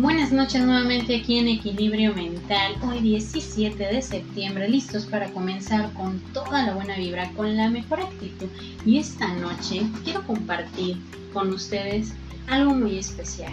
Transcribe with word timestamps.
Buenas 0.00 0.32
noches 0.32 0.64
nuevamente 0.64 1.16
aquí 1.16 1.36
en 1.36 1.48
Equilibrio 1.48 2.14
Mental, 2.14 2.76
hoy 2.82 3.00
17 3.00 3.76
de 3.76 4.00
septiembre, 4.00 4.66
listos 4.66 5.04
para 5.04 5.30
comenzar 5.32 5.92
con 5.92 6.18
toda 6.32 6.64
la 6.64 6.74
buena 6.74 6.96
vibra, 6.96 7.30
con 7.32 7.54
la 7.58 7.68
mejor 7.68 8.00
actitud. 8.00 8.48
Y 8.86 8.96
esta 8.96 9.28
noche 9.34 9.82
quiero 10.02 10.26
compartir 10.26 10.96
con 11.34 11.52
ustedes 11.52 12.14
algo 12.48 12.74
muy 12.74 12.96
especial. 12.96 13.52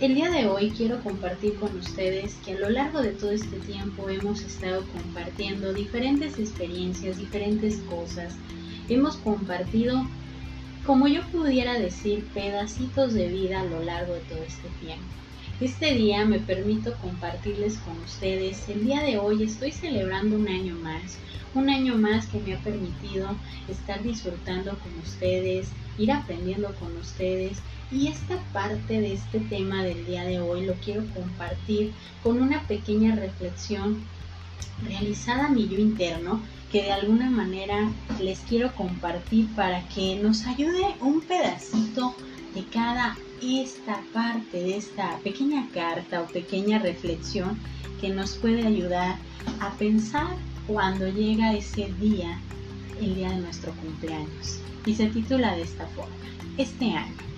El 0.00 0.14
día 0.14 0.30
de 0.30 0.46
hoy 0.46 0.70
quiero 0.70 1.02
compartir 1.02 1.56
con 1.56 1.76
ustedes 1.76 2.36
que 2.42 2.54
a 2.54 2.60
lo 2.60 2.70
largo 2.70 3.02
de 3.02 3.10
todo 3.10 3.32
este 3.32 3.58
tiempo 3.58 4.08
hemos 4.08 4.40
estado 4.40 4.86
compartiendo 4.86 5.74
diferentes 5.74 6.38
experiencias, 6.38 7.18
diferentes 7.18 7.76
cosas. 7.90 8.36
Hemos 8.88 9.18
compartido 9.18 10.02
como 10.90 11.06
yo 11.06 11.22
pudiera 11.30 11.78
decir, 11.78 12.26
pedacitos 12.34 13.14
de 13.14 13.28
vida 13.28 13.60
a 13.60 13.64
lo 13.64 13.80
largo 13.80 14.14
de 14.14 14.20
todo 14.22 14.42
este 14.42 14.68
tiempo. 14.84 15.04
Este 15.60 15.94
día 15.94 16.24
me 16.24 16.40
permito 16.40 16.94
compartirles 16.94 17.78
con 17.78 17.96
ustedes. 18.00 18.68
El 18.68 18.84
día 18.84 19.00
de 19.00 19.16
hoy 19.16 19.44
estoy 19.44 19.70
celebrando 19.70 20.34
un 20.34 20.48
año 20.48 20.74
más, 20.74 21.16
un 21.54 21.70
año 21.70 21.96
más 21.96 22.26
que 22.26 22.40
me 22.40 22.54
ha 22.54 22.58
permitido 22.58 23.28
estar 23.68 24.02
disfrutando 24.02 24.76
con 24.80 24.92
ustedes, 25.00 25.68
ir 25.96 26.10
aprendiendo 26.10 26.74
con 26.74 26.96
ustedes. 26.96 27.58
Y 27.92 28.08
esta 28.08 28.38
parte 28.52 29.00
de 29.00 29.12
este 29.12 29.38
tema 29.38 29.84
del 29.84 30.04
día 30.06 30.24
de 30.24 30.40
hoy 30.40 30.66
lo 30.66 30.74
quiero 30.74 31.04
compartir 31.14 31.92
con 32.24 32.42
una 32.42 32.66
pequeña 32.66 33.14
reflexión 33.14 34.02
realizada 34.82 35.48
mi 35.48 35.68
yo 35.68 35.78
interno 35.78 36.40
que 36.70 36.82
de 36.82 36.92
alguna 36.92 37.30
manera 37.30 37.90
les 38.20 38.38
quiero 38.40 38.74
compartir 38.74 39.48
para 39.54 39.86
que 39.88 40.16
nos 40.22 40.46
ayude 40.46 40.94
un 41.00 41.20
pedacito 41.20 42.14
de 42.54 42.64
cada 42.66 43.16
esta 43.42 44.02
parte 44.12 44.58
de 44.58 44.76
esta 44.76 45.18
pequeña 45.18 45.66
carta 45.72 46.22
o 46.22 46.26
pequeña 46.26 46.78
reflexión 46.78 47.58
que 48.00 48.10
nos 48.10 48.36
puede 48.36 48.66
ayudar 48.66 49.16
a 49.60 49.70
pensar 49.72 50.36
cuando 50.66 51.08
llega 51.08 51.54
ese 51.54 51.92
día, 52.00 52.38
el 53.00 53.14
día 53.14 53.30
de 53.30 53.40
nuestro 53.40 53.72
cumpleaños. 53.72 54.60
Y 54.86 54.94
se 54.94 55.06
titula 55.06 55.56
de 55.56 55.62
esta 55.62 55.86
forma, 55.88 56.14
este 56.58 56.92
año. 56.92 57.29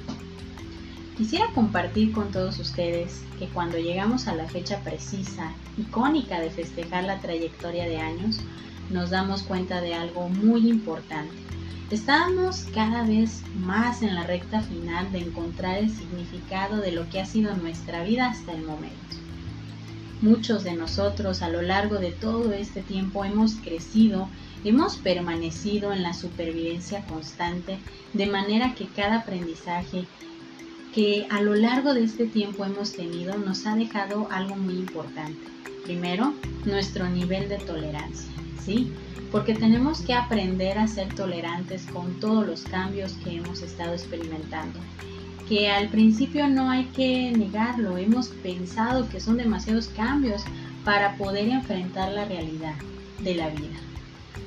Quisiera 1.17 1.47
compartir 1.55 2.13
con 2.13 2.31
todos 2.31 2.59
ustedes 2.59 3.23
que 3.39 3.47
cuando 3.49 3.77
llegamos 3.77 4.29
a 4.29 4.35
la 4.35 4.49
fecha 4.49 4.81
precisa, 4.81 5.53
icónica 5.77 6.41
de 6.41 6.51
festejar 6.51 7.05
la 7.05 7.21
trayectoria 7.21 7.85
de 7.85 7.99
años, 7.99 8.41
nos 8.89 9.11
damos 9.11 9.43
cuenta 9.43 9.83
de 9.83 9.95
algo 9.95 10.31
muy 10.31 10.71
importante. 10.71 11.35
Estamos 11.91 12.65
cada 12.75 13.03
vez 13.03 13.43
más 13.55 14.01
en 14.01 14.15
la 14.15 14.23
recta 14.23 14.63
final 14.63 15.13
de 15.13 15.19
encontrar 15.19 15.77
el 15.77 15.91
significado 15.91 16.79
de 16.79 16.93
lo 16.93 17.07
que 17.11 17.21
ha 17.21 17.27
sido 17.27 17.55
nuestra 17.57 18.03
vida 18.03 18.31
hasta 18.31 18.53
el 18.53 18.63
momento. 18.63 18.97
Muchos 20.23 20.65
de 20.65 20.73
nosotros 20.73 21.43
a 21.43 21.51
lo 21.51 21.61
largo 21.61 21.97
de 21.97 22.13
todo 22.13 22.53
este 22.53 22.81
tiempo 22.81 23.27
hemos 23.27 23.57
crecido, 23.57 24.29
hemos 24.65 24.97
permanecido 24.97 25.93
en 25.93 26.03
la 26.03 26.15
supervivencia 26.15 27.05
constante, 27.05 27.79
de 28.15 28.27
manera 28.27 28.75
que 28.75 28.87
cada 28.87 29.19
aprendizaje 29.19 30.07
que 30.93 31.27
a 31.31 31.41
lo 31.41 31.55
largo 31.55 31.95
de 31.95 32.05
este 32.05 32.27
tiempo 32.27 32.65
hemos 32.65 32.93
tenido 32.93 33.37
nos 33.39 33.67
ha 33.67 33.75
dejado 33.77 34.29
algo 34.31 34.57
muy 34.57 34.75
importante. 34.75 35.41
Primero, 35.85 36.35
nuestro 36.65 37.09
nivel 37.09 37.49
de 37.49 37.59
tolerancia. 37.59 38.31
¿sí? 38.65 38.93
Porque 39.31 39.55
tenemos 39.55 40.03
que 40.03 40.15
aprender 40.15 40.79
a 40.79 40.87
ser 40.87 41.13
tolerantes 41.15 41.87
con 41.87 42.21
todos 42.21 42.47
los 42.47 42.63
cambios 42.63 43.13
que 43.25 43.37
hemos 43.37 43.63
estado 43.63 43.95
experimentando. 43.95 44.79
Que 45.49 45.71
al 45.71 45.89
principio 45.89 46.47
no 46.49 46.71
hay 46.71 46.85
que 46.87 47.33
negarlo, 47.33 47.97
hemos 47.97 48.29
pensado 48.29 49.09
que 49.09 49.21
son 49.21 49.39
demasiados 49.39 49.89
cambios 49.89 50.43
para 50.85 51.17
poder 51.17 51.49
enfrentar 51.49 52.13
la 52.13 52.25
realidad 52.25 52.75
de 53.21 53.35
la 53.35 53.49
vida. 53.49 53.92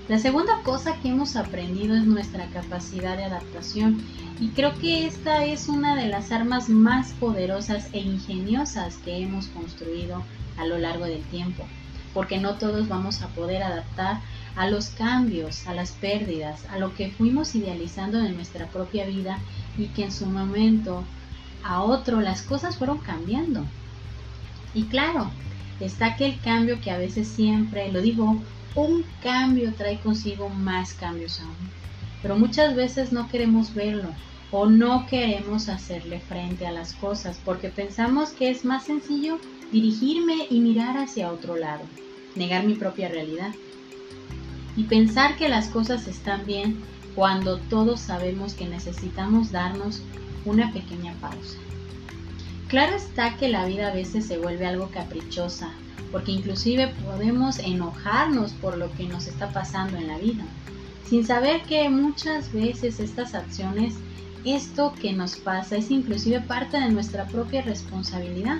La 0.07 0.19
segunda 0.19 0.61
cosa 0.63 0.95
que 1.01 1.09
hemos 1.09 1.35
aprendido 1.35 1.95
es 1.95 2.05
nuestra 2.05 2.47
capacidad 2.47 3.17
de 3.17 3.25
adaptación 3.25 4.01
y 4.39 4.49
creo 4.49 4.73
que 4.79 5.07
esta 5.07 5.45
es 5.45 5.67
una 5.67 5.95
de 5.95 6.07
las 6.07 6.31
armas 6.31 6.69
más 6.69 7.13
poderosas 7.13 7.89
e 7.93 7.99
ingeniosas 7.99 8.97
que 8.97 9.17
hemos 9.17 9.47
construido 9.47 10.23
a 10.57 10.65
lo 10.65 10.77
largo 10.77 11.05
del 11.05 11.23
tiempo 11.23 11.65
porque 12.15 12.39
no 12.39 12.55
todos 12.55 12.87
vamos 12.87 13.21
a 13.21 13.27
poder 13.27 13.61
adaptar 13.61 14.21
a 14.55 14.69
los 14.69 14.87
cambios, 14.87 15.67
a 15.67 15.73
las 15.73 15.91
pérdidas, 15.91 16.65
a 16.71 16.79
lo 16.79 16.95
que 16.95 17.11
fuimos 17.11 17.53
idealizando 17.55 18.19
en 18.19 18.35
nuestra 18.35 18.67
propia 18.67 19.05
vida 19.05 19.37
y 19.77 19.87
que 19.87 20.05
en 20.05 20.13
su 20.13 20.25
momento 20.25 21.03
a 21.61 21.81
otro 21.81 22.21
las 22.21 22.41
cosas 22.41 22.77
fueron 22.77 22.99
cambiando. 22.99 23.65
Y 24.73 24.85
claro, 24.85 25.29
está 25.81 26.05
aquel 26.05 26.39
cambio 26.39 26.79
que 26.79 26.89
a 26.89 26.97
veces 26.97 27.27
siempre, 27.27 27.91
lo 27.91 28.01
digo, 28.01 28.41
un 28.75 29.05
cambio 29.23 29.73
trae 29.73 29.99
consigo 29.99 30.49
más 30.49 30.93
cambios 30.93 31.39
aún. 31.39 31.55
Pero 32.21 32.37
muchas 32.37 32.75
veces 32.75 33.11
no 33.11 33.29
queremos 33.29 33.73
verlo 33.73 34.09
o 34.51 34.67
no 34.67 35.05
queremos 35.07 35.69
hacerle 35.69 36.19
frente 36.19 36.67
a 36.67 36.71
las 36.71 36.93
cosas 36.93 37.39
porque 37.43 37.69
pensamos 37.69 38.31
que 38.31 38.49
es 38.49 38.65
más 38.65 38.85
sencillo 38.85 39.39
dirigirme 39.71 40.47
y 40.49 40.59
mirar 40.59 40.97
hacia 40.97 41.31
otro 41.31 41.55
lado 41.55 41.83
negar 42.35 42.65
mi 42.65 42.75
propia 42.75 43.07
realidad 43.07 43.53
y 44.75 44.83
pensar 44.83 45.37
que 45.37 45.49
las 45.49 45.69
cosas 45.69 46.07
están 46.07 46.45
bien 46.45 46.81
cuando 47.15 47.59
todos 47.59 48.01
sabemos 48.01 48.53
que 48.53 48.67
necesitamos 48.67 49.51
darnos 49.51 50.01
una 50.43 50.71
pequeña 50.73 51.13
pausa. 51.21 51.57
Claro 52.67 52.95
está 52.95 53.37
que 53.37 53.47
la 53.47 53.65
vida 53.65 53.87
a 53.87 53.93
veces 53.93 54.25
se 54.25 54.37
vuelve 54.37 54.65
algo 54.65 54.89
caprichosa, 54.89 55.71
porque 56.11 56.31
inclusive 56.31 56.93
podemos 57.05 57.59
enojarnos 57.59 58.53
por 58.53 58.77
lo 58.77 58.91
que 58.93 59.07
nos 59.07 59.27
está 59.27 59.51
pasando 59.51 59.97
en 59.97 60.07
la 60.07 60.17
vida, 60.17 60.45
sin 61.03 61.25
saber 61.25 61.63
que 61.63 61.89
muchas 61.89 62.51
veces 62.51 62.99
estas 62.99 63.35
acciones, 63.35 63.95
esto 64.45 64.93
que 64.93 65.13
nos 65.13 65.37
pasa 65.37 65.77
es 65.77 65.91
inclusive 65.91 66.41
parte 66.41 66.79
de 66.79 66.89
nuestra 66.89 67.25
propia 67.27 67.61
responsabilidad 67.61 68.57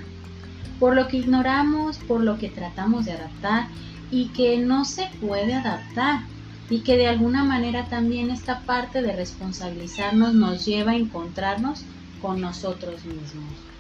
por 0.80 0.96
lo 0.96 1.08
que 1.08 1.18
ignoramos, 1.18 1.98
por 2.00 2.22
lo 2.22 2.38
que 2.38 2.50
tratamos 2.50 3.06
de 3.06 3.14
adaptar 3.14 3.68
y 4.12 4.30
que 4.30 4.58
no 4.58 4.86
se 4.86 5.10
puede 5.20 5.54
adaptar 5.54 6.22
y 6.70 6.82
que 6.82 6.98
de 6.98 7.08
alguna 7.08 7.44
manera 7.44 7.88
también 7.88 8.30
esta 8.30 8.66
parte 8.66 9.02
de 9.02 9.16
responsabilizarnos 9.16 10.34
nos 10.34 10.66
lleva 10.66 10.92
a 10.92 10.96
encontrarnos 10.96 11.86
con 12.22 12.42
nosotros 12.42 13.06
mismos. 13.06 13.75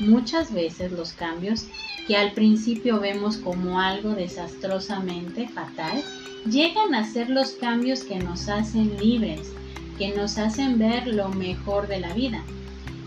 Muchas 0.00 0.52
veces 0.52 0.92
los 0.92 1.12
cambios 1.12 1.66
que 2.06 2.16
al 2.16 2.32
principio 2.32 2.98
vemos 3.00 3.36
como 3.36 3.78
algo 3.80 4.14
desastrosamente 4.14 5.46
fatal, 5.48 6.02
llegan 6.50 6.94
a 6.94 7.04
ser 7.04 7.28
los 7.28 7.50
cambios 7.50 8.02
que 8.02 8.18
nos 8.18 8.48
hacen 8.48 8.96
libres, 8.98 9.52
que 9.98 10.08
nos 10.16 10.38
hacen 10.38 10.78
ver 10.78 11.06
lo 11.06 11.28
mejor 11.28 11.86
de 11.86 12.00
la 12.00 12.14
vida 12.14 12.42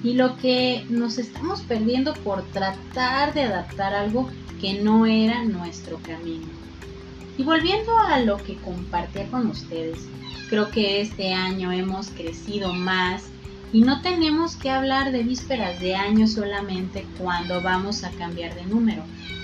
y 0.03 0.13
lo 0.13 0.37
que 0.37 0.85
nos 0.89 1.17
estamos 1.17 1.61
perdiendo 1.61 2.13
por 2.13 2.43
tratar 2.51 3.33
de 3.33 3.41
adaptar 3.41 3.95
algo 3.95 4.29
que 4.61 4.75
no 4.75 5.07
era 5.07 5.43
nuestro 5.45 5.97
camino. 5.97 6.47
Y 7.37 7.43
volviendo 7.43 7.97
a 7.97 8.19
lo 8.19 8.37
que 8.37 8.55
compartía 8.57 9.27
con 9.31 9.47
ustedes, 9.47 10.07
creo 10.49 10.69
que 10.69 11.01
este 11.01 11.33
año 11.33 11.71
hemos 11.71 12.09
crecido 12.09 12.71
más 12.71 13.32
y 13.73 13.81
no 13.81 14.01
tenemos 14.01 14.55
que 14.55 14.69
hablar 14.69 15.11
de 15.11 15.23
vísperas 15.23 15.81
de 15.81 15.95
año 15.95 16.27
solamente 16.27 17.05
cuando 17.17 17.61
vamos 17.61 18.05
a 18.05 18.11
cambiar 18.11 18.55
de 18.55 18.65
número, 18.65 19.03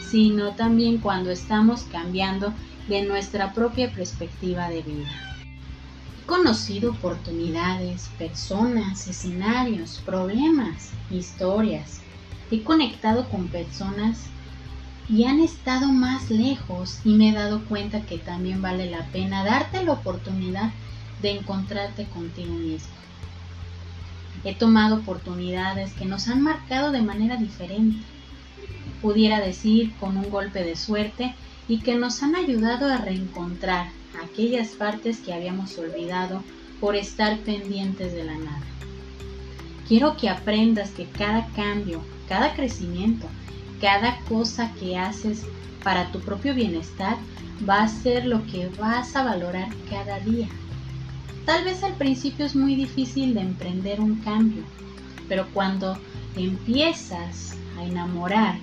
sino 0.09 0.55
también 0.55 0.99
cuando 0.99 1.31
estamos 1.31 1.83
cambiando 1.91 2.53
de 2.87 3.01
nuestra 3.01 3.53
propia 3.53 3.91
perspectiva 3.91 4.69
de 4.69 4.83
vida 4.83 5.29
conocido 6.29 6.91
oportunidades, 6.91 8.07
personas, 8.19 9.07
escenarios, 9.07 9.99
problemas, 10.05 10.91
historias. 11.09 12.01
He 12.51 12.61
conectado 12.61 13.27
con 13.29 13.47
personas 13.47 14.25
y 15.09 15.23
han 15.23 15.39
estado 15.39 15.87
más 15.87 16.29
lejos 16.29 16.99
y 17.03 17.15
me 17.15 17.29
he 17.29 17.33
dado 17.33 17.65
cuenta 17.65 18.01
que 18.01 18.19
también 18.19 18.61
vale 18.61 18.91
la 18.91 19.07
pena 19.07 19.43
darte 19.43 19.83
la 19.83 19.93
oportunidad 19.93 20.69
de 21.23 21.31
encontrarte 21.31 22.05
contigo 22.05 22.53
mismo. 22.53 22.93
He 24.43 24.55
tomado 24.55 24.97
oportunidades 24.97 25.93
que 25.93 26.05
nos 26.05 26.27
han 26.27 26.41
marcado 26.41 26.91
de 26.91 27.01
manera 27.01 27.35
diferente, 27.35 27.97
pudiera 29.01 29.39
decir 29.39 29.93
con 29.99 30.17
un 30.17 30.29
golpe 30.29 30.63
de 30.63 30.75
suerte 30.75 31.35
y 31.67 31.79
que 31.79 31.95
nos 31.95 32.23
han 32.23 32.35
ayudado 32.35 32.91
a 32.91 32.97
reencontrar 32.97 33.89
aquellas 34.23 34.69
partes 34.69 35.19
que 35.19 35.33
habíamos 35.33 35.77
olvidado 35.77 36.43
por 36.79 36.95
estar 36.95 37.37
pendientes 37.39 38.13
de 38.13 38.23
la 38.23 38.37
nada. 38.37 38.65
Quiero 39.87 40.15
que 40.17 40.29
aprendas 40.29 40.91
que 40.91 41.05
cada 41.05 41.47
cambio, 41.47 42.01
cada 42.27 42.53
crecimiento, 42.53 43.27
cada 43.81 44.19
cosa 44.29 44.71
que 44.79 44.97
haces 44.97 45.43
para 45.83 46.11
tu 46.11 46.19
propio 46.19 46.53
bienestar 46.53 47.17
va 47.67 47.83
a 47.83 47.87
ser 47.87 48.25
lo 48.25 48.45
que 48.45 48.69
vas 48.79 49.15
a 49.15 49.23
valorar 49.23 49.69
cada 49.89 50.19
día. 50.19 50.47
Tal 51.49 51.63
vez 51.63 51.81
al 51.81 51.95
principio 51.95 52.45
es 52.45 52.55
muy 52.55 52.75
difícil 52.75 53.33
de 53.33 53.41
emprender 53.41 54.01
un 54.01 54.17
cambio, 54.17 54.61
pero 55.27 55.47
cuando 55.51 55.97
empiezas 56.35 57.57
a 57.75 57.83
enamorar 57.83 58.59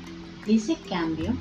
ese 0.46 0.76
cambio 0.88 1.34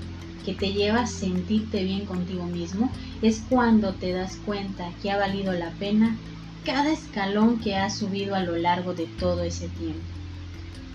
que 0.43 0.55
te 0.55 0.73
lleva 0.73 1.01
a 1.01 1.05
sentirte 1.05 1.83
bien 1.83 2.07
contigo 2.07 2.45
mismo, 2.45 2.89
es 3.21 3.43
cuando 3.47 3.93
te 3.93 4.11
das 4.11 4.37
cuenta 4.37 4.89
que 5.03 5.11
ha 5.11 5.19
valido 5.19 5.53
la 5.53 5.69
pena 5.73 6.17
cada 6.65 6.91
escalón 6.91 7.59
que 7.59 7.75
has 7.75 7.99
subido 7.99 8.33
a 8.33 8.41
lo 8.41 8.57
largo 8.57 8.95
de 8.95 9.05
todo 9.05 9.43
ese 9.43 9.67
tiempo. 9.67 10.01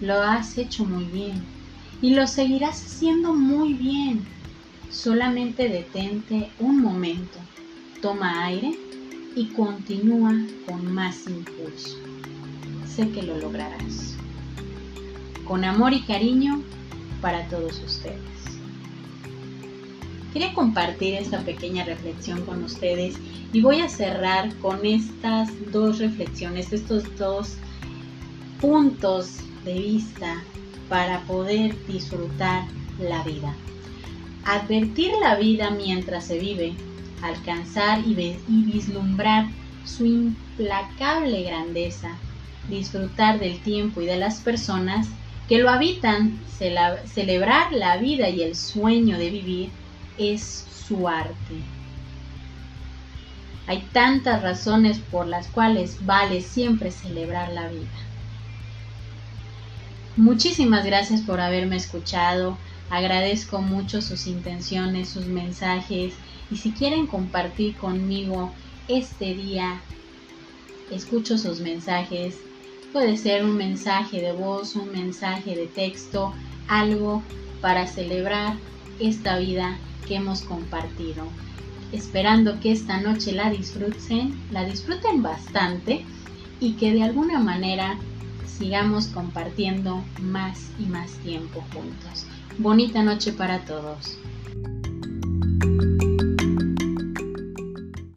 Lo 0.00 0.14
has 0.14 0.58
hecho 0.58 0.84
muy 0.84 1.04
bien 1.04 1.44
y 2.02 2.14
lo 2.14 2.26
seguirás 2.26 2.84
haciendo 2.84 3.34
muy 3.34 3.74
bien. 3.74 4.24
Solamente 4.90 5.68
detente 5.68 6.50
un 6.58 6.82
momento, 6.82 7.38
toma 8.02 8.46
aire 8.46 8.89
y 9.34 9.46
continúa 9.46 10.32
con 10.66 10.92
más 10.92 11.26
impulso. 11.26 11.96
Sé 12.86 13.08
que 13.10 13.22
lo 13.22 13.38
lograrás. 13.38 14.16
Con 15.44 15.64
amor 15.64 15.92
y 15.92 16.02
cariño 16.02 16.62
para 17.20 17.46
todos 17.48 17.80
ustedes. 17.84 18.18
Quería 20.32 20.54
compartir 20.54 21.14
esta 21.14 21.40
pequeña 21.40 21.84
reflexión 21.84 22.44
con 22.44 22.62
ustedes 22.62 23.16
y 23.52 23.60
voy 23.60 23.80
a 23.80 23.88
cerrar 23.88 24.54
con 24.58 24.86
estas 24.86 25.50
dos 25.72 25.98
reflexiones, 25.98 26.72
estos 26.72 27.04
dos 27.16 27.56
puntos 28.60 29.38
de 29.64 29.74
vista 29.74 30.42
para 30.88 31.22
poder 31.22 31.74
disfrutar 31.86 32.64
la 33.00 33.22
vida. 33.24 33.54
Advertir 34.44 35.10
la 35.20 35.36
vida 35.36 35.70
mientras 35.70 36.26
se 36.26 36.38
vive, 36.38 36.74
alcanzar 37.22 38.00
y, 38.06 38.14
vislumbrar 38.14 39.46
su 39.84 40.04
implacable 40.04 41.42
grandeza, 41.42 42.16
disfrutar 42.68 43.38
del 43.38 43.60
tiempo 43.60 44.00
y 44.00 44.06
de 44.06 44.16
las 44.16 44.40
personas 44.40 45.08
que 45.48 45.58
lo 45.58 45.68
habitan, 45.68 46.38
celebrar 47.06 47.72
la 47.72 47.96
vida 47.96 48.28
y 48.28 48.42
el 48.42 48.54
sueño 48.54 49.18
de 49.18 49.30
vivir 49.30 49.70
es 50.18 50.66
su 50.86 51.08
arte. 51.08 51.56
Hay 53.66 53.82
tantas 53.92 54.42
razones 54.42 54.98
por 54.98 55.26
las 55.26 55.48
cuales 55.48 56.04
vale 56.04 56.40
siempre 56.40 56.90
celebrar 56.90 57.52
la 57.52 57.68
vida. 57.68 57.88
Muchísimas 60.16 60.84
gracias 60.84 61.20
por 61.20 61.40
haberme 61.40 61.76
escuchado. 61.76 62.58
Agradezco 62.90 63.62
mucho 63.62 64.02
sus 64.02 64.26
intenciones, 64.26 65.08
sus 65.08 65.26
mensajes 65.26 66.14
y 66.50 66.56
si 66.56 66.72
quieren 66.72 67.06
compartir 67.06 67.76
conmigo 67.76 68.52
este 68.88 69.34
día, 69.34 69.80
escucho 70.90 71.38
sus 71.38 71.60
mensajes. 71.60 72.38
Puede 72.92 73.16
ser 73.16 73.44
un 73.44 73.56
mensaje 73.56 74.20
de 74.20 74.32
voz, 74.32 74.74
un 74.74 74.90
mensaje 74.90 75.54
de 75.54 75.66
texto, 75.66 76.32
algo 76.66 77.22
para 77.60 77.86
celebrar 77.86 78.56
esta 78.98 79.38
vida 79.38 79.78
que 80.08 80.16
hemos 80.16 80.42
compartido. 80.42 81.24
Esperando 81.92 82.58
que 82.60 82.72
esta 82.72 83.00
noche 83.00 83.32
la 83.32 83.50
disfruten, 83.50 84.40
la 84.50 84.64
disfruten 84.64 85.22
bastante 85.22 86.04
y 86.58 86.72
que 86.74 86.92
de 86.92 87.02
alguna 87.02 87.38
manera 87.40 87.98
sigamos 88.46 89.06
compartiendo 89.06 90.04
más 90.20 90.70
y 90.78 90.84
más 90.86 91.12
tiempo 91.24 91.64
juntos. 91.72 92.26
Bonita 92.58 93.02
noche 93.02 93.32
para 93.32 93.64
todos. 93.64 94.18